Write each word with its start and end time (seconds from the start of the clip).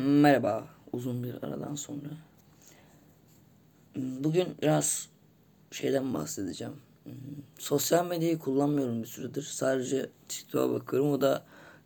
Merhaba, 0.00 0.66
uzun 0.92 1.22
bir 1.22 1.34
aradan 1.42 1.74
sonra. 1.74 2.08
Bugün 3.96 4.48
biraz 4.62 5.08
şeyden 5.70 6.14
bahsedeceğim. 6.14 6.72
Sosyal 7.58 8.06
medyayı 8.06 8.38
kullanmıyorum 8.38 9.02
bir 9.02 9.06
süredir. 9.06 9.42
Sadece 9.42 10.10
TikTok'a 10.28 10.72
bakıyorum. 10.72 11.12
O 11.12 11.20
da 11.20 11.44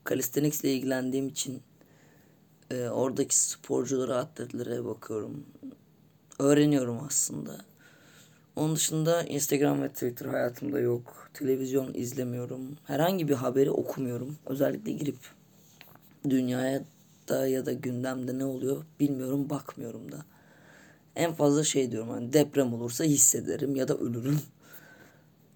calisthenics 0.08 0.60
ile 0.60 0.72
ilgilendiğim 0.72 1.28
için 1.28 1.62
e, 2.70 2.88
oradaki 2.88 3.38
sporculara, 3.38 4.16
atletlere 4.16 4.84
bakıyorum. 4.84 5.46
Öğreniyorum 6.38 7.00
aslında. 7.06 7.56
Onun 8.56 8.76
dışında 8.76 9.22
Instagram 9.22 9.82
ve 9.82 9.88
Twitter 9.88 10.26
hayatımda 10.26 10.80
yok. 10.80 11.30
Televizyon 11.34 11.94
izlemiyorum. 11.94 12.76
Herhangi 12.84 13.28
bir 13.28 13.34
haberi 13.34 13.70
okumuyorum. 13.70 14.36
Özellikle 14.46 14.92
girip 14.92 15.18
dünyaya 16.30 16.84
da 17.28 17.46
ya 17.46 17.66
da 17.66 17.72
gündemde 17.72 18.38
ne 18.38 18.44
oluyor 18.44 18.84
bilmiyorum 19.00 19.50
bakmıyorum 19.50 20.12
da. 20.12 20.24
En 21.16 21.34
fazla 21.34 21.64
şey 21.64 21.92
diyorum 21.92 22.10
hani 22.10 22.32
deprem 22.32 22.74
olursa 22.74 23.04
hissederim 23.04 23.76
ya 23.76 23.88
da 23.88 23.96
ölürüm. 23.96 24.40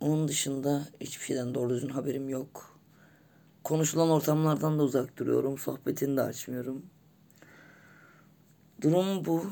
Onun 0.01 0.29
dışında 0.29 0.89
hiçbir 1.01 1.25
şeyden 1.25 1.55
doğru 1.55 1.71
düzgün 1.71 1.89
haberim 1.89 2.29
yok. 2.29 2.79
Konuşulan 3.65 4.11
ortamlardan 4.11 4.79
da 4.79 4.83
uzak 4.83 5.19
duruyorum. 5.19 5.59
Sohbetini 5.59 6.17
de 6.17 6.23
açmıyorum. 6.23 6.87
Durum 8.81 9.25
bu. 9.25 9.45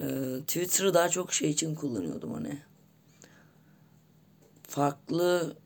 Ee, 0.00 0.40
Twitter'ı 0.46 0.94
daha 0.94 1.08
çok 1.08 1.32
şey 1.32 1.50
için 1.50 1.74
kullanıyordum 1.74 2.34
hani. 2.34 2.62
Farklı 4.62 5.56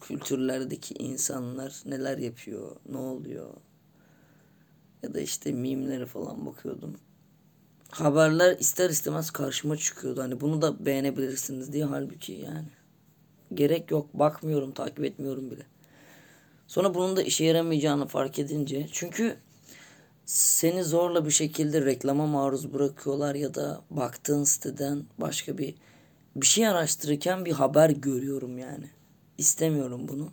kültürlerdeki 0.00 0.94
insanlar 0.94 1.82
neler 1.86 2.18
yapıyor, 2.18 2.76
ne 2.88 2.96
oluyor, 2.96 3.54
ya 5.02 5.14
da 5.14 5.20
işte 5.20 5.52
mimlere 5.52 6.06
falan 6.06 6.46
bakıyordum. 6.46 6.96
Haberler 7.90 8.58
ister 8.58 8.90
istemez 8.90 9.30
karşıma 9.30 9.76
çıkıyordu. 9.76 10.22
Hani 10.22 10.40
bunu 10.40 10.62
da 10.62 10.86
beğenebilirsiniz 10.86 11.72
diye 11.72 11.84
halbuki 11.84 12.32
yani. 12.32 12.68
Gerek 13.54 13.90
yok. 13.90 14.14
Bakmıyorum, 14.14 14.72
takip 14.72 15.04
etmiyorum 15.04 15.50
bile. 15.50 15.66
Sonra 16.66 16.94
bunun 16.94 17.16
da 17.16 17.22
işe 17.22 17.44
yaramayacağını 17.44 18.06
fark 18.06 18.38
edince. 18.38 18.88
Çünkü 18.92 19.36
seni 20.24 20.84
zorla 20.84 21.26
bir 21.26 21.30
şekilde 21.30 21.84
reklama 21.84 22.26
maruz 22.26 22.72
bırakıyorlar 22.74 23.34
ya 23.34 23.54
da 23.54 23.80
baktığın 23.90 24.44
siteden 24.44 25.04
başka 25.18 25.58
bir 25.58 25.74
bir 26.36 26.46
şey 26.46 26.68
araştırırken 26.68 27.44
bir 27.44 27.52
haber 27.52 27.90
görüyorum 27.90 28.58
yani. 28.58 28.90
İstemiyorum 29.38 30.08
bunu. 30.08 30.32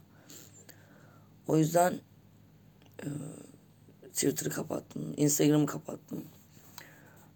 O 1.47 1.57
yüzden 1.57 1.93
e, 3.03 3.07
Twitter'ı 4.15 4.49
kapattım. 4.49 5.13
Instagram'ı 5.17 5.65
kapattım. 5.65 6.23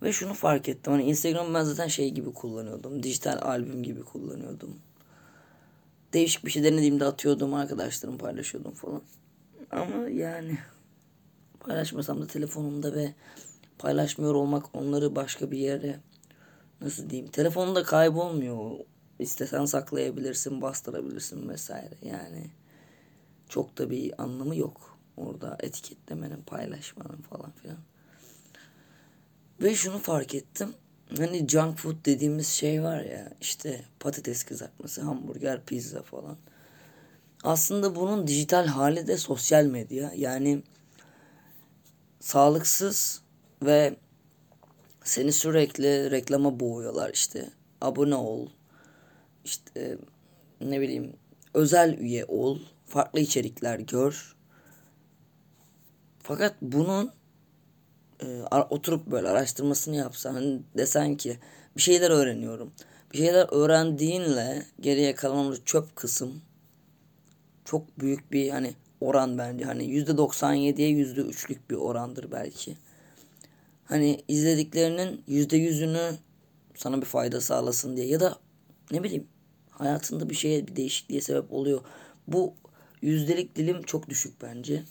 Ve 0.03 0.13
şunu 0.13 0.33
fark 0.33 0.69
ettim. 0.69 0.93
Hani 0.93 1.03
Instagram'ı 1.03 1.53
ben 1.53 1.63
zaten 1.63 1.87
şey 1.87 2.09
gibi 2.11 2.33
kullanıyordum. 2.33 3.03
Dijital 3.03 3.39
albüm 3.41 3.83
gibi 3.83 4.03
kullanıyordum. 4.03 4.79
Değişik 6.13 6.45
bir 6.45 6.51
şey 6.51 6.63
denediğimde 6.63 7.05
atıyordum. 7.05 7.53
Arkadaşlarım 7.53 8.17
paylaşıyordum 8.17 8.73
falan. 8.73 9.01
Ama 9.71 10.09
yani 10.09 10.57
paylaşmasam 11.59 12.21
da 12.21 12.27
telefonumda 12.27 12.93
ve 12.95 13.13
paylaşmıyor 13.77 14.35
olmak 14.35 14.75
onları 14.75 15.15
başka 15.15 15.51
bir 15.51 15.57
yere 15.57 15.99
nasıl 16.81 17.09
diyeyim 17.09 17.31
telefonda 17.31 17.83
kaybolmuyor. 17.83 18.71
İstesen 19.19 19.65
saklayabilirsin, 19.65 20.61
bastırabilirsin 20.61 21.49
vesaire. 21.49 21.95
Yani 22.01 22.49
çok 23.49 23.77
da 23.77 23.89
bir 23.89 24.21
anlamı 24.23 24.55
yok. 24.55 24.98
Orada 25.19 25.57
etiketlemenin, 25.59 26.41
paylaşmanın 26.41 27.21
falan 27.29 27.51
filan. 27.51 27.77
Ve 29.61 29.75
şunu 29.75 29.97
fark 29.97 30.35
ettim. 30.35 30.73
Hani 31.17 31.47
junk 31.47 31.77
food 31.77 32.05
dediğimiz 32.05 32.47
şey 32.47 32.83
var 32.83 33.01
ya 33.01 33.31
işte 33.41 33.81
patates 33.99 34.43
kızartması, 34.43 35.01
hamburger, 35.01 35.65
pizza 35.65 36.01
falan. 36.01 36.37
Aslında 37.43 37.95
bunun 37.95 38.27
dijital 38.27 38.65
hali 38.65 39.07
de 39.07 39.17
sosyal 39.17 39.65
medya. 39.65 40.11
Yani 40.15 40.63
sağlıksız 42.19 43.21
ve 43.63 43.95
seni 45.03 45.31
sürekli 45.31 46.11
reklama 46.11 46.59
boğuyorlar 46.59 47.13
işte. 47.13 47.49
Abone 47.81 48.15
ol. 48.15 48.47
İşte 49.45 49.97
ne 50.61 50.81
bileyim 50.81 51.13
özel 51.53 51.97
üye 51.97 52.25
ol. 52.25 52.59
Farklı 52.85 53.19
içerikler 53.19 53.79
gör. 53.79 54.35
Fakat 56.29 56.55
bunun 56.61 57.11
e, 58.23 58.41
oturup 58.69 59.07
böyle 59.07 59.27
araştırmasını 59.27 59.95
yapsan 59.95 60.33
hani 60.33 60.61
desen 60.77 61.17
ki 61.17 61.37
bir 61.77 61.81
şeyler 61.81 62.11
öğreniyorum. 62.11 62.71
Bir 63.13 63.17
şeyler 63.17 63.47
öğrendiğinle 63.51 64.65
geriye 64.79 65.15
kalan 65.15 65.57
çöp 65.65 65.95
kısım 65.95 66.41
çok 67.65 67.99
büyük 67.99 68.31
bir 68.31 68.49
hani 68.49 68.73
oran 69.01 69.37
bence. 69.37 69.65
Hani 69.65 69.85
yüzde 69.85 70.11
97'ye 70.11 70.89
yüzde 70.89 71.21
üçlük 71.21 71.69
bir 71.69 71.75
orandır 71.75 72.31
belki. 72.31 72.77
Hani 73.85 74.23
izlediklerinin 74.27 75.23
yüzde 75.27 75.57
yüzünü 75.57 76.11
sana 76.75 77.01
bir 77.01 77.05
fayda 77.05 77.41
sağlasın 77.41 77.97
diye 77.97 78.07
ya 78.07 78.19
da 78.19 78.37
ne 78.91 79.03
bileyim 79.03 79.27
hayatında 79.69 80.29
bir 80.29 80.35
şeye 80.35 80.67
bir 80.67 80.75
değişikliğe 80.75 81.21
sebep 81.21 81.53
oluyor. 81.53 81.81
Bu 82.27 82.53
yüzdelik 83.01 83.55
dilim 83.55 83.83
çok 83.83 84.09
düşük 84.09 84.41
bence. 84.41 84.83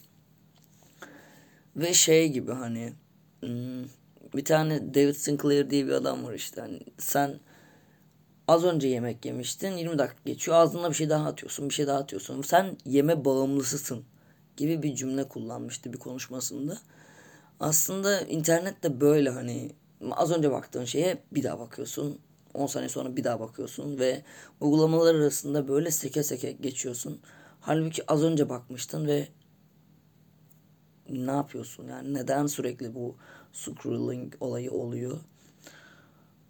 Ve 1.78 1.94
şey 1.94 2.28
gibi 2.28 2.52
hani 2.52 2.92
hmm, 3.40 3.84
bir 4.34 4.44
tane 4.44 4.94
David 4.94 5.14
Sinclair 5.14 5.70
diye 5.70 5.86
bir 5.86 5.92
adam 5.92 6.24
var 6.24 6.32
işte. 6.34 6.60
Hani 6.60 6.80
sen 6.98 7.40
az 8.48 8.64
önce 8.64 8.88
yemek 8.88 9.24
yemiştin 9.24 9.76
20 9.76 9.98
dakika 9.98 10.18
geçiyor 10.24 10.56
ağzına 10.56 10.90
bir 10.90 10.94
şey 10.94 11.10
daha 11.10 11.28
atıyorsun 11.28 11.68
bir 11.68 11.74
şey 11.74 11.86
daha 11.86 11.98
atıyorsun. 11.98 12.42
Sen 12.42 12.76
yeme 12.84 13.24
bağımlısısın 13.24 14.04
gibi 14.56 14.82
bir 14.82 14.94
cümle 14.94 15.28
kullanmıştı 15.28 15.92
bir 15.92 15.98
konuşmasında. 15.98 16.78
Aslında 17.60 18.20
internet 18.20 18.82
de 18.82 19.00
böyle 19.00 19.30
hani 19.30 19.70
az 20.10 20.32
önce 20.32 20.50
baktığın 20.50 20.84
şeye 20.84 21.18
bir 21.32 21.42
daha 21.42 21.58
bakıyorsun. 21.58 22.18
10 22.54 22.66
saniye 22.66 22.88
sonra 22.88 23.16
bir 23.16 23.24
daha 23.24 23.40
bakıyorsun 23.40 23.98
ve 23.98 24.22
uygulamalar 24.60 25.14
arasında 25.14 25.68
böyle 25.68 25.90
seke 25.90 26.22
seke 26.22 26.52
geçiyorsun. 26.52 27.20
Halbuki 27.60 28.12
az 28.12 28.22
önce 28.22 28.48
bakmıştın 28.48 29.06
ve 29.06 29.28
ne 31.08 31.30
yapıyorsun? 31.30 31.88
Yani 31.88 32.14
neden 32.14 32.46
sürekli 32.46 32.94
bu 32.94 33.16
scrolling 33.52 34.34
olayı 34.40 34.70
oluyor? 34.70 35.18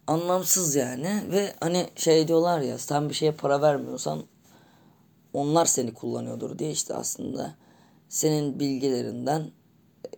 Anlamsız 0.07 0.75
yani 0.75 1.23
ve 1.31 1.55
hani 1.61 1.87
şey 1.97 2.29
diyorlar 2.29 2.61
ya 2.61 2.79
sen 2.79 3.09
bir 3.09 3.15
şeye 3.15 3.33
para 3.33 3.63
vermiyorsan 3.63 4.23
onlar 5.33 5.67
seni 5.67 5.95
kullanıyordur 5.95 6.59
diye 6.59 6.71
işte 6.71 6.95
aslında 6.95 7.55
senin 8.09 8.61
bilgilerinden 8.61 9.51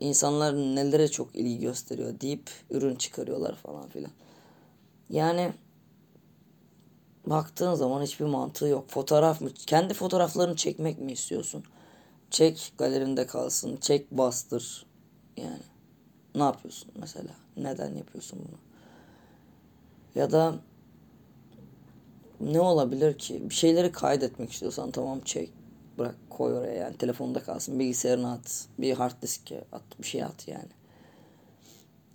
insanlar 0.01 0.55
nelere 0.55 1.09
çok 1.09 1.37
ilgi 1.37 1.59
gösteriyor 1.59 2.21
deyip 2.21 2.51
ürün 2.71 2.95
çıkarıyorlar 2.95 3.55
falan 3.55 3.89
filan. 3.89 4.13
Yani 5.11 5.53
baktığın 7.27 7.75
zaman 7.75 8.03
hiçbir 8.03 8.25
mantığı 8.25 8.67
yok. 8.67 8.91
Fotoğraf 8.91 9.41
mı? 9.41 9.51
Kendi 9.67 9.95
fotoğraflarını 9.95 10.57
çekmek 10.57 10.99
mi 10.99 11.13
istiyorsun? 11.13 11.65
Çek 12.31 12.73
galerinde 12.79 13.27
kalsın. 13.27 13.77
Çek 13.77 14.11
bastır. 14.11 14.87
Yani 15.37 15.63
ne 16.35 16.43
yapıyorsun 16.43 16.91
mesela? 17.01 17.31
Neden 17.57 17.95
yapıyorsun 17.95 18.39
bunu? 18.39 18.59
Ya 20.15 20.33
da 20.33 20.55
ne 22.41 22.61
olabilir 22.61 23.19
ki? 23.19 23.51
Bir 23.51 23.55
şeyleri 23.55 23.93
kaydetmek 23.93 24.53
istiyorsan 24.53 24.91
tamam 24.91 25.21
çek. 25.21 25.53
Bırak 25.99 26.17
koy 26.31 26.55
oraya 26.55 26.75
yani 26.75 26.97
telefonda 26.97 27.43
kalsın. 27.43 27.79
Bilgisayarına 27.79 28.33
at. 28.33 28.67
Bir 28.79 28.95
hard 28.95 29.23
diske 29.23 29.65
at. 29.73 29.83
Bir 29.99 30.07
şey 30.07 30.25
at 30.25 30.49
yani. 30.49 30.69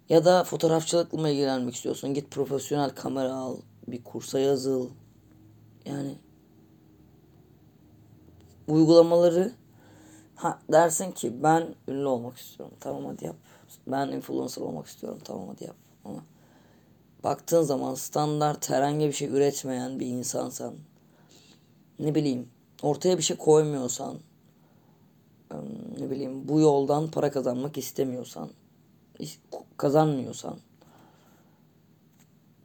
Ya 0.09 0.25
da 0.25 0.44
fotoğrafçılıkla 0.44 1.29
ilgilenmek 1.29 1.75
istiyorsun? 1.75 2.13
Git 2.13 2.31
profesyonel 2.31 2.89
kamera 2.89 3.33
al. 3.33 3.57
Bir 3.88 4.03
kursa 4.03 4.39
yazıl. 4.39 4.89
Yani 5.85 6.15
uygulamaları 8.68 9.53
Ha 10.35 10.59
dersin 10.71 11.11
ki 11.11 11.43
ben 11.43 11.75
ünlü 11.87 12.07
olmak 12.07 12.37
istiyorum. 12.37 12.75
Tamam 12.79 13.05
hadi 13.05 13.25
yap. 13.25 13.35
Ben 13.87 14.07
influencer 14.07 14.61
olmak 14.61 14.87
istiyorum. 14.87 15.19
Tamam 15.23 15.47
hadi 15.47 15.63
yap. 15.63 15.75
Ama 16.05 16.23
baktığın 17.23 17.61
zaman 17.61 17.95
standart 17.95 18.69
herhangi 18.69 19.07
bir 19.07 19.13
şey 19.13 19.27
üretmeyen 19.27 19.99
bir 19.99 20.07
insansan 20.07 20.73
ne 21.99 22.15
bileyim 22.15 22.49
ortaya 22.81 23.17
bir 23.17 23.23
şey 23.23 23.37
koymuyorsan 23.37 24.17
ne 25.99 26.09
bileyim 26.09 26.47
bu 26.47 26.59
yoldan 26.59 27.07
para 27.11 27.31
kazanmak 27.31 27.77
istemiyorsan 27.77 28.49
kazanmıyorsan 29.77 30.57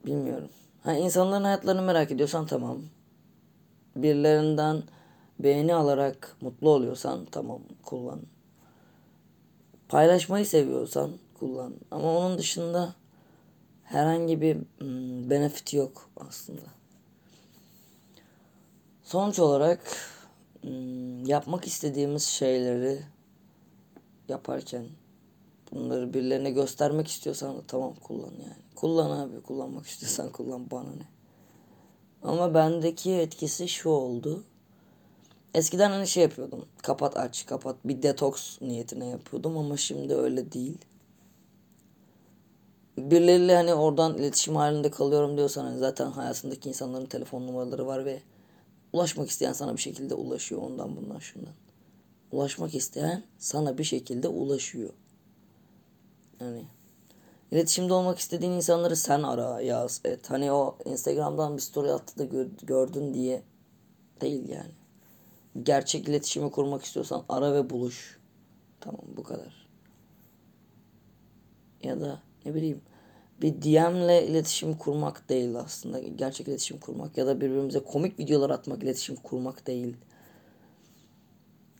bilmiyorum. 0.06 0.48
Ha, 0.82 0.92
insanların 0.92 1.44
hayatlarını 1.44 1.82
merak 1.82 2.10
ediyorsan 2.10 2.46
tamam. 2.46 2.78
Birilerinden 3.96 4.82
beğeni 5.42 5.74
alarak 5.74 6.36
mutlu 6.40 6.70
oluyorsan 6.70 7.24
tamam 7.24 7.60
kullan. 7.84 8.20
Paylaşmayı 9.88 10.46
seviyorsan 10.46 11.10
kullan. 11.34 11.74
Ama 11.90 12.18
onun 12.18 12.38
dışında 12.38 12.94
herhangi 13.84 14.40
bir 14.40 14.56
hmm, 14.78 15.30
benefit 15.30 15.74
yok 15.74 16.10
aslında. 16.28 16.60
Sonuç 19.02 19.38
olarak 19.38 19.80
hmm, 20.60 21.24
yapmak 21.24 21.66
istediğimiz 21.66 22.22
şeyleri 22.22 23.02
yaparken 24.28 24.86
bunları 25.72 26.14
birilerine 26.14 26.50
göstermek 26.50 27.08
istiyorsan 27.08 27.56
da 27.56 27.62
tamam 27.66 27.94
kullan 27.94 28.32
yani. 28.32 28.62
Kullan 28.74 29.10
abi 29.10 29.40
kullanmak 29.40 29.86
istiyorsan 29.86 30.32
kullan 30.32 30.70
bana 30.70 30.90
ne. 30.90 31.08
Ama 32.22 32.54
bendeki 32.54 33.12
etkisi 33.12 33.68
şu 33.68 33.88
oldu. 33.88 34.44
Eskiden 35.54 35.90
hani 35.90 36.06
şey 36.06 36.22
yapıyordum. 36.22 36.66
Kapat 36.82 37.16
aç 37.16 37.46
kapat 37.46 37.76
bir 37.84 38.02
detoks 38.02 38.60
niyetine 38.60 39.06
yapıyordum 39.06 39.58
ama 39.58 39.76
şimdi 39.76 40.14
öyle 40.14 40.52
değil. 40.52 40.78
Birileriyle 42.98 43.56
hani 43.56 43.74
oradan 43.74 44.18
iletişim 44.18 44.56
halinde 44.56 44.90
kalıyorum 44.90 45.36
diyorsan 45.36 45.64
hani 45.64 45.78
zaten 45.78 46.10
hayatındaki 46.10 46.68
insanların 46.68 47.06
telefon 47.06 47.46
numaraları 47.46 47.86
var 47.86 48.04
ve 48.04 48.20
ulaşmak 48.92 49.30
isteyen 49.30 49.52
sana 49.52 49.72
bir 49.72 49.80
şekilde 49.80 50.14
ulaşıyor 50.14 50.62
ondan 50.62 50.96
bundan 50.96 51.18
şundan. 51.18 51.54
Ulaşmak 52.32 52.74
isteyen 52.74 53.22
sana 53.38 53.78
bir 53.78 53.84
şekilde 53.84 54.28
ulaşıyor. 54.28 54.90
Yani 56.40 56.64
iletişimde 57.50 57.92
olmak 57.92 58.18
istediğin 58.18 58.52
insanları 58.52 58.96
sen 58.96 59.22
ara 59.22 59.60
yaz 59.60 60.00
et. 60.04 60.30
Hani 60.30 60.52
o 60.52 60.78
Instagram'dan 60.84 61.56
bir 61.56 61.62
story 61.62 61.92
attı 61.92 62.18
da 62.18 62.44
gördün 62.62 63.14
diye 63.14 63.42
değil 64.20 64.48
yani 64.48 64.79
gerçek 65.62 66.08
iletişimi 66.08 66.50
kurmak 66.50 66.84
istiyorsan 66.84 67.24
ara 67.28 67.54
ve 67.54 67.70
buluş. 67.70 68.18
Tamam 68.80 69.02
bu 69.16 69.22
kadar. 69.22 69.66
Ya 71.82 72.00
da 72.00 72.22
ne 72.44 72.54
bileyim 72.54 72.80
bir 73.42 73.62
DM'le 73.62 74.28
iletişim 74.28 74.74
kurmak 74.74 75.28
değil 75.28 75.54
aslında. 75.56 75.98
Gerçek 75.98 76.48
iletişim 76.48 76.78
kurmak 76.78 77.18
ya 77.18 77.26
da 77.26 77.40
birbirimize 77.40 77.84
komik 77.84 78.18
videolar 78.18 78.50
atmak 78.50 78.82
iletişim 78.82 79.16
kurmak 79.16 79.66
değil. 79.66 79.96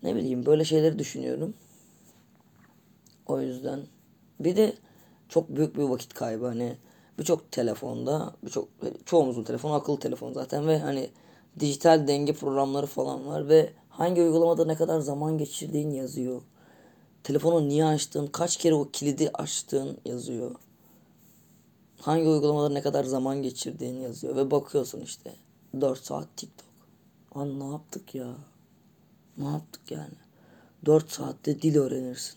Ne 0.03 0.15
bileyim 0.15 0.47
böyle 0.47 0.65
şeyleri 0.65 0.99
düşünüyorum. 0.99 1.55
O 3.27 3.41
yüzden 3.41 3.81
bir 4.41 4.57
de 4.57 4.75
çok 5.29 5.49
büyük 5.49 5.77
bir 5.77 5.83
vakit 5.83 6.15
kaybı 6.15 6.47
hani 6.47 6.77
birçok 7.19 7.53
telefonda 7.53 8.35
birçok 8.45 8.69
çoğumuzun 9.07 9.45
telefonu 9.45 9.73
akıllı 9.73 9.99
telefon 9.99 10.33
zaten 10.33 10.67
ve 10.67 10.79
hani 10.79 11.11
dijital 11.59 12.09
denge 12.09 12.33
programları 12.33 12.87
falan 12.87 13.27
var 13.27 13.49
ve 13.49 13.73
hangi 13.89 14.23
uygulamada 14.23 14.65
ne 14.65 14.75
kadar 14.75 15.01
zaman 15.01 15.39
geçirdiğin 15.39 15.91
yazıyor. 15.91 16.43
Telefonu 17.25 17.69
niye 17.69 17.85
açtın, 17.85 18.27
kaç 18.27 18.57
kere 18.57 18.75
o 18.75 18.91
kilidi 18.91 19.31
açtın 19.35 19.99
yazıyor. 20.05 20.55
Hangi 22.01 22.29
uygulamada 22.29 22.69
ne 22.69 22.83
kadar 22.83 23.05
zaman 23.05 23.43
geçirdiğin 23.43 24.01
yazıyor 24.01 24.37
ve 24.37 24.51
bakıyorsun 24.51 25.01
işte 25.01 25.35
4 25.81 26.05
saat 26.05 26.37
TikTok. 26.37 26.71
An 27.35 27.61
ne 27.61 27.65
yaptık 27.65 28.15
ya? 28.15 28.35
Ne 29.39 29.45
yaptık 29.45 29.91
yani? 29.91 30.15
4 30.87 31.11
saatte 31.11 31.63
dil 31.63 31.77
öğrenirsin. 31.77 32.35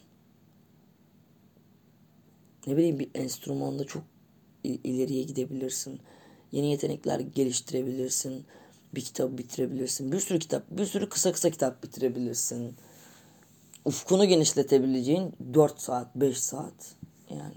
Ne 2.68 2.78
bileyim 2.78 3.00
bir 3.00 3.10
enstrümanda 3.16 3.84
çok 3.84 4.04
ileriye 4.64 5.24
gidebilirsin. 5.24 6.00
Yeni 6.52 6.72
yetenekler 6.72 7.20
geliştirebilirsin 7.20 8.46
bir 8.96 9.02
kitap 9.02 9.38
bitirebilirsin. 9.38 10.12
Bir 10.12 10.20
sürü 10.20 10.40
kitap, 10.40 10.64
bir 10.72 10.86
sürü 10.86 11.10
kısa 11.10 11.32
kısa 11.32 11.50
kitap 11.50 11.84
bitirebilirsin. 11.84 12.76
Ufkunu 13.86 14.26
genişletebileceğin 14.26 15.34
4 15.54 15.82
saat, 15.82 16.16
5 16.16 16.40
saat. 16.40 16.96
Yani 17.30 17.56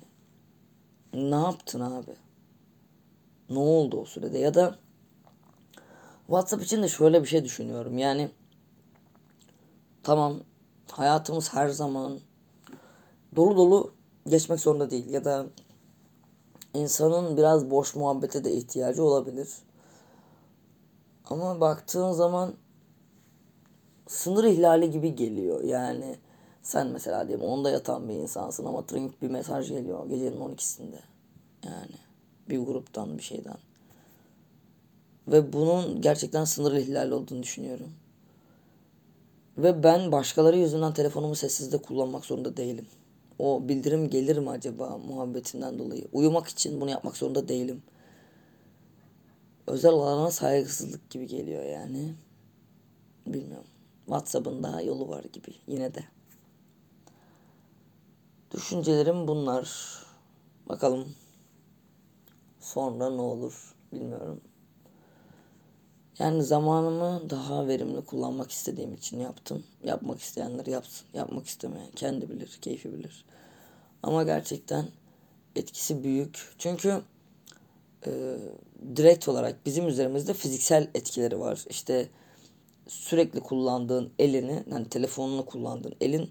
ne 1.15 1.37
yaptın 1.37 1.81
abi? 1.81 2.17
Ne 3.51 3.59
oldu 3.59 4.01
o 4.01 4.05
sürede? 4.05 4.39
Ya 4.39 4.55
da 4.55 4.79
WhatsApp 6.27 6.63
için 6.63 6.83
de 6.83 6.89
şöyle 6.89 7.23
bir 7.23 7.29
şey 7.29 7.45
düşünüyorum. 7.45 7.99
Yani 7.99 8.31
tamam 10.03 10.41
hayatımız 10.91 11.55
her 11.55 11.69
zaman 11.69 12.19
dolu 13.37 13.57
dolu 13.57 13.95
geçmek 14.29 14.61
zorunda 14.61 14.91
değil. 14.91 15.11
Ya 15.11 15.25
da 15.25 15.47
insanın 16.75 17.37
biraz 17.37 17.71
boş 17.71 17.95
muhabbete 17.95 18.45
de 18.45 18.53
ihtiyacı 18.53 19.05
olabilir. 19.05 19.49
Ama 21.27 21.61
baktığın 21.61 22.13
zaman 22.13 22.55
sınır 24.07 24.45
ihlali 24.45 24.91
gibi 24.91 25.15
geliyor. 25.15 25.65
Yani 25.65 26.17
sen 26.63 26.87
mesela 26.87 27.29
diyelim 27.29 27.45
onda 27.45 27.71
yatan 27.71 28.09
bir 28.09 28.15
insansın 28.15 28.65
ama 28.65 28.87
trink 28.87 29.23
bir 29.23 29.31
mesaj 29.31 29.69
geliyor 29.69 30.09
gecenin 30.09 30.41
12'sinde. 30.41 30.99
Yani 31.65 31.97
bir 32.49 32.59
gruptan 32.59 33.19
bir 33.19 33.23
şeyden. 33.23 33.57
Ve 35.29 35.53
bunun 35.53 36.01
gerçekten 36.01 36.45
sınır 36.45 36.73
ihlali 36.73 37.15
olduğunu 37.15 37.43
düşünüyorum. 37.43 37.93
Ve 39.59 39.83
ben 39.83 40.13
başkaları 40.13 40.57
yüzünden 40.59 40.95
telefonumu 40.95 41.35
sessizde 41.35 41.79
kullanmak 41.79 42.25
zorunda 42.25 42.57
değilim. 42.57 42.87
O 43.39 43.69
bildirim 43.69 44.11
gelir 44.11 44.39
mi 44.39 44.51
acaba 44.51 44.99
muhabbetinden 44.99 45.79
dolayı? 45.79 46.09
Uyumak 46.13 46.49
için 46.49 46.81
bunu 46.81 46.91
yapmak 46.91 47.17
zorunda 47.17 47.49
değilim 47.49 47.83
özel 49.67 49.91
alana 49.91 50.31
saygısızlık 50.31 51.11
gibi 51.11 51.27
geliyor 51.27 51.65
yani. 51.65 52.15
Bilmiyorum. 53.27 53.67
WhatsApp'ın 54.07 54.63
daha 54.63 54.83
yolu 54.83 55.09
var 55.09 55.25
gibi 55.25 55.55
yine 55.67 55.95
de. 55.95 56.05
Düşüncelerim 58.55 59.29
bunlar. 59.29 59.71
Bakalım 60.69 61.15
sonra 62.61 63.11
ne 63.11 63.21
olur 63.21 63.75
bilmiyorum. 63.93 64.41
Yani 66.19 66.43
zamanımı 66.43 67.31
daha 67.31 67.69
verimli 67.69 68.05
kullanmak 68.05 68.51
istediğim 68.51 68.95
için 68.95 69.21
yaptım. 69.21 69.65
Yapmak 69.85 70.21
isteyenler 70.21 70.67
yapsın. 70.67 71.07
Yapmak 71.15 71.47
istemeyen 71.47 71.91
kendi 71.91 72.31
bilir, 72.31 72.59
keyfi 72.63 72.93
bilir. 72.93 73.25
Ama 74.03 74.23
gerçekten 74.23 74.89
etkisi 75.57 76.05
büyük. 76.05 76.55
Çünkü 76.59 77.03
e, 78.07 78.39
direkt 78.97 79.29
olarak 79.29 79.67
bizim 79.67 79.89
üzerimizde 79.89 80.35
fiziksel 80.35 80.91
etkileri 80.95 81.41
var. 81.41 81.65
İşte 81.71 82.09
sürekli 82.87 83.41
kullandığın 83.41 84.13
elini, 84.19 84.65
yani 84.71 84.89
telefonunu 84.89 85.47
kullandığın 85.47 85.95
elin 86.01 86.31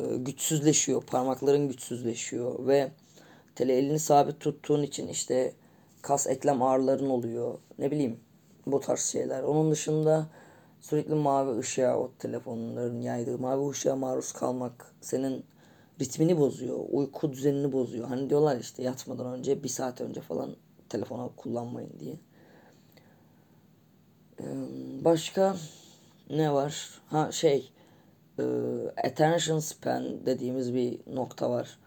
e, 0.00 0.16
güçsüzleşiyor, 0.16 1.02
parmakların 1.02 1.68
güçsüzleşiyor 1.68 2.66
ve 2.66 2.90
tele 3.54 3.78
elini 3.78 3.98
sabit 3.98 4.40
tuttuğun 4.40 4.82
için 4.82 5.08
işte 5.08 5.52
kas 6.02 6.26
eklem 6.26 6.62
ağrıların 6.62 7.10
oluyor. 7.10 7.58
Ne 7.78 7.90
bileyim 7.90 8.20
bu 8.66 8.80
tarz 8.80 9.00
şeyler. 9.00 9.42
Onun 9.42 9.70
dışında 9.70 10.26
sürekli 10.80 11.14
mavi 11.14 11.58
ışığa 11.58 11.98
o 11.98 12.10
telefonların 12.18 13.00
yaydığı 13.00 13.38
mavi 13.38 13.70
ışığa 13.70 13.96
maruz 13.96 14.32
kalmak 14.32 14.94
senin 15.00 15.44
ritmini 16.00 16.38
bozuyor. 16.38 16.78
Uyku 16.90 17.32
düzenini 17.32 17.72
bozuyor. 17.72 18.08
Hani 18.08 18.30
diyorlar 18.30 18.60
işte 18.60 18.82
yatmadan 18.82 19.38
önce 19.38 19.62
bir 19.62 19.68
saat 19.68 20.00
önce 20.00 20.20
falan 20.20 20.56
telefona 20.88 21.28
kullanmayın 21.36 21.92
diye. 22.00 22.16
Başka 25.04 25.56
ne 26.30 26.52
var? 26.52 27.00
Ha 27.06 27.32
şey 27.32 27.72
attention 29.04 29.58
span 29.58 30.26
dediğimiz 30.26 30.74
bir 30.74 31.00
nokta 31.14 31.50
var. 31.50 31.78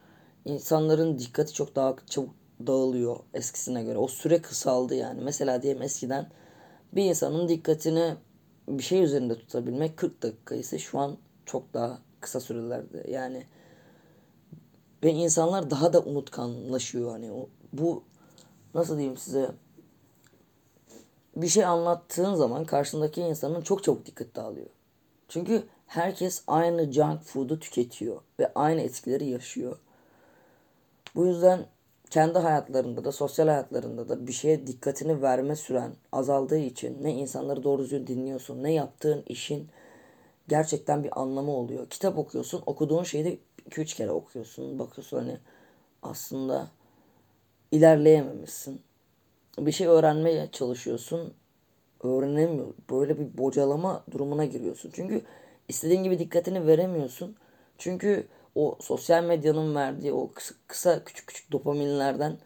İnsanların 0.46 1.20
dikkati 1.20 1.54
çok 1.54 1.76
daha 1.76 1.96
çabuk 2.10 2.36
dağılıyor 2.68 3.20
eskisine 3.34 3.84
göre. 3.84 3.98
O 3.98 4.08
süre 4.08 4.42
kısaldı 4.42 4.96
yani. 4.96 5.22
Mesela 5.22 5.62
diyelim 5.62 5.82
eskiden 5.82 6.30
bir 6.94 7.04
insanın 7.04 7.50
dikkatini 7.50 8.16
bir 8.68 8.84
şey 8.84 9.04
üzerinde 9.04 9.40
tutabilmek 9.40 9.98
40 9.98 10.24
dakika 10.24 10.56
ise 10.56 10.80
şu 10.80 11.00
an 11.00 11.18
çok 11.46 11.74
daha 11.74 12.00
kısa 12.20 12.40
sürelerde. 12.40 13.12
Yani 13.12 13.44
ve 15.04 15.12
insanlar 15.12 15.70
daha 15.70 15.94
da 15.94 16.02
unutkanlaşıyor 16.02 17.12
hani 17.12 17.32
o, 17.32 17.50
bu 17.74 18.04
nasıl 18.74 18.98
diyeyim 18.98 19.18
size 19.18 19.52
bir 21.36 21.48
şey 21.48 21.66
anlattığın 21.66 22.36
zaman 22.36 22.66
karşındaki 22.66 23.22
insanın 23.22 23.62
çok 23.62 23.84
çabuk 23.84 24.06
dikkat 24.06 24.36
dağılıyor. 24.36 24.68
Çünkü 25.28 25.64
herkes 25.88 26.44
aynı 26.48 26.92
junk 26.92 27.22
food'u 27.24 27.60
tüketiyor 27.60 28.22
ve 28.40 28.52
aynı 28.56 28.82
etkileri 28.82 29.26
yaşıyor. 29.26 29.78
Bu 31.16 31.26
yüzden 31.26 31.66
kendi 32.10 32.40
hayatlarında 32.40 33.06
da 33.06 33.12
sosyal 33.12 33.48
hayatlarında 33.48 34.10
da 34.10 34.28
bir 34.28 34.34
şeye 34.34 34.68
dikkatini 34.68 35.22
verme 35.22 35.56
süren 35.56 35.92
azaldığı 36.12 36.58
için 36.58 37.04
ne 37.04 37.14
insanları 37.14 37.64
doğru 37.64 37.82
düzgün 37.82 38.08
dinliyorsun 38.08 38.64
ne 38.64 38.74
yaptığın 38.74 39.24
işin 39.28 39.70
gerçekten 40.48 41.04
bir 41.04 41.22
anlamı 41.22 41.52
oluyor. 41.52 41.90
Kitap 41.90 42.18
okuyorsun 42.18 42.64
okuduğun 42.66 43.04
şeyi 43.04 43.26
de 43.26 43.38
2-3 43.70 43.96
kere 43.96 44.12
okuyorsun 44.12 44.80
bakıyorsun 44.80 45.18
hani 45.18 45.38
aslında 46.04 46.68
ilerleyememişsin. 47.72 48.82
Bir 49.60 49.72
şey 49.72 49.88
öğrenmeye 49.88 50.50
çalışıyorsun. 50.52 51.34
Öğrenemiyor. 52.04 52.74
Böyle 52.90 53.20
bir 53.20 53.38
bocalama 53.38 54.04
durumuna 54.12 54.46
giriyorsun. 54.46 54.92
Çünkü 54.94 55.22
istediğin 55.68 56.04
gibi 56.04 56.20
dikkatini 56.20 56.68
veremiyorsun. 56.68 57.36
Çünkü 57.78 58.28
o 58.56 58.78
sosyal 58.82 59.24
medyanın 59.24 59.76
verdiği 59.76 60.14
o 60.14 60.32
kısa, 60.32 60.56
kısa 60.68 61.04
küçük 61.04 61.28
küçük 61.28 61.52
dopaminlerden 61.52 62.38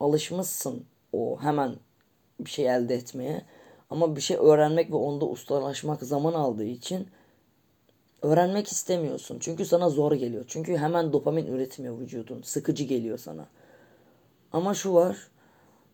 alışmışsın 0.00 0.84
o 1.12 1.38
hemen 1.40 1.76
bir 2.40 2.50
şey 2.50 2.66
elde 2.66 2.94
etmeye. 2.94 3.42
Ama 3.90 4.16
bir 4.16 4.20
şey 4.20 4.36
öğrenmek 4.36 4.90
ve 4.90 4.96
onda 4.96 5.24
ustalaşmak 5.26 6.02
zaman 6.02 6.32
aldığı 6.32 6.64
için 6.64 7.08
öğrenmek 8.22 8.68
istemiyorsun. 8.68 9.38
Çünkü 9.40 9.64
sana 9.64 9.90
zor 9.90 10.12
geliyor. 10.12 10.44
Çünkü 10.48 10.76
hemen 10.76 11.12
dopamin 11.12 11.46
üretmiyor 11.46 11.98
vücudun. 11.98 12.42
Sıkıcı 12.42 12.84
geliyor 12.84 13.18
sana. 13.18 13.46
Ama 14.52 14.74
şu 14.74 14.94
var. 14.94 15.28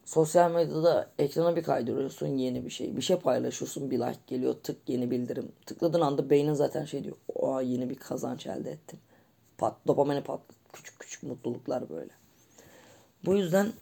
Sosyal 0.04 0.50
medyada 0.50 1.10
ekrana 1.18 1.56
bir 1.56 1.62
kaydırıyorsun 1.62 2.26
yeni 2.26 2.64
bir 2.64 2.70
şey. 2.70 2.96
Bir 2.96 3.02
şey 3.02 3.16
paylaşıyorsun 3.16 3.90
bir 3.90 3.98
like 3.98 4.20
geliyor 4.26 4.54
tık 4.62 4.88
yeni 4.88 5.10
bildirim. 5.10 5.52
Tıkladığın 5.66 6.00
anda 6.00 6.30
beynin 6.30 6.54
zaten 6.54 6.84
şey 6.84 7.04
diyor. 7.04 7.16
Oha 7.34 7.62
yeni 7.62 7.90
bir 7.90 7.94
kazanç 7.94 8.46
elde 8.46 8.70
ettim. 8.70 8.98
Pat, 9.58 9.76
dopamini 9.86 10.22
patlat. 10.22 10.56
Küçük 10.72 11.00
küçük 11.00 11.22
mutluluklar 11.22 11.90
böyle. 11.90 12.10
Bu 13.24 13.36
yüzden 13.36 13.72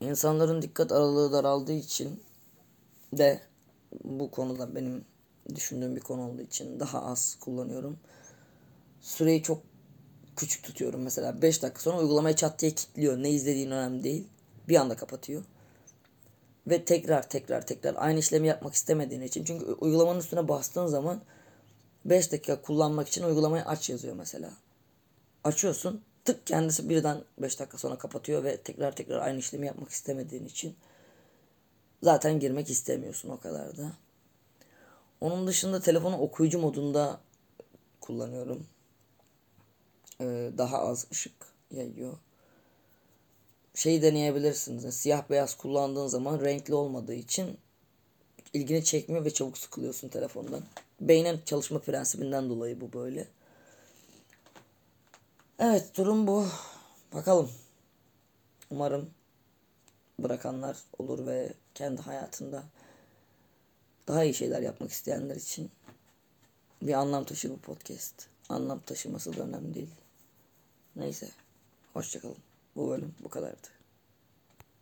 insanların 0.00 0.62
dikkat 0.62 0.92
aralığı 0.92 1.32
daraldığı 1.32 1.72
için 1.72 2.22
de 3.12 3.40
bu 4.04 4.30
konuda 4.30 4.74
benim 4.74 5.04
düşündüğüm 5.54 5.96
bir 5.96 6.00
konu 6.00 6.28
olduğu 6.28 6.42
için 6.42 6.80
daha 6.80 7.04
az 7.04 7.36
kullanıyorum. 7.40 7.98
Süreyi 9.00 9.42
çok 9.42 9.71
küçük 10.42 10.64
tutuyorum 10.64 11.02
mesela. 11.02 11.42
5 11.42 11.62
dakika 11.62 11.80
sonra 11.80 11.98
uygulamayı 11.98 12.36
çat 12.36 12.60
diye 12.60 12.70
kilitliyor. 12.70 13.22
Ne 13.22 13.30
izlediğin 13.30 13.70
önemli 13.70 14.04
değil. 14.04 14.28
Bir 14.68 14.76
anda 14.76 14.96
kapatıyor. 14.96 15.44
Ve 16.66 16.84
tekrar 16.84 17.28
tekrar 17.28 17.66
tekrar 17.66 17.94
aynı 17.98 18.18
işlemi 18.18 18.48
yapmak 18.48 18.74
istemediğin 18.74 19.20
için. 19.20 19.44
Çünkü 19.44 19.64
uygulamanın 19.64 20.20
üstüne 20.20 20.48
bastığın 20.48 20.86
zaman 20.86 21.22
5 22.04 22.32
dakika 22.32 22.62
kullanmak 22.62 23.08
için 23.08 23.22
uygulamayı 23.22 23.64
aç 23.64 23.90
yazıyor 23.90 24.16
mesela. 24.16 24.50
Açıyorsun 25.44 26.02
tık 26.24 26.46
kendisi 26.46 26.88
birden 26.88 27.24
5 27.38 27.60
dakika 27.60 27.78
sonra 27.78 27.98
kapatıyor 27.98 28.44
ve 28.44 28.56
tekrar 28.56 28.96
tekrar 28.96 29.18
aynı 29.18 29.38
işlemi 29.38 29.66
yapmak 29.66 29.90
istemediğin 29.90 30.46
için 30.46 30.76
zaten 32.02 32.40
girmek 32.40 32.70
istemiyorsun 32.70 33.28
o 33.28 33.40
kadar 33.40 33.76
da. 33.76 33.92
Onun 35.20 35.46
dışında 35.46 35.80
telefonu 35.80 36.18
okuyucu 36.18 36.58
modunda 36.58 37.20
kullanıyorum. 38.00 38.66
Ee, 40.22 40.50
daha 40.58 40.78
az 40.78 41.06
ışık 41.12 41.32
yayıyor. 41.70 42.18
Şey 43.74 44.02
deneyebilirsiniz. 44.02 44.94
Siyah 44.94 45.30
beyaz 45.30 45.56
kullandığın 45.56 46.06
zaman 46.06 46.40
renkli 46.40 46.74
olmadığı 46.74 47.14
için 47.14 47.58
ilgini 48.52 48.84
çekmiyor 48.84 49.24
ve 49.24 49.30
çabuk 49.34 49.58
sıkılıyorsun 49.58 50.08
telefondan. 50.08 50.62
Beynin 51.00 51.40
çalışma 51.46 51.78
prensibinden 51.78 52.50
dolayı 52.50 52.80
bu 52.80 52.92
böyle. 52.92 53.28
Evet 55.58 55.96
durum 55.96 56.26
bu. 56.26 56.46
Bakalım. 57.14 57.50
Umarım 58.70 59.10
bırakanlar 60.18 60.76
olur 60.98 61.26
ve 61.26 61.52
kendi 61.74 62.02
hayatında 62.02 62.62
daha 64.08 64.24
iyi 64.24 64.34
şeyler 64.34 64.62
yapmak 64.62 64.90
isteyenler 64.90 65.36
için 65.36 65.70
bir 66.82 66.92
anlam 66.92 67.24
taşır 67.24 67.50
bu 67.50 67.58
podcast. 67.58 68.14
Anlam 68.48 68.80
taşıması 68.80 69.36
da 69.36 69.42
önemli 69.42 69.74
değil. 69.74 70.01
Neyse. 70.96 71.28
Hoşçakalın. 71.92 72.36
Bu 72.76 72.90
bölüm 72.90 73.14
bu 73.24 73.28
kadardı. 73.28 73.68